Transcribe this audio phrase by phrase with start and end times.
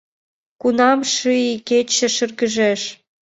[0.61, 2.81] Кунам ший кече шыргыжеш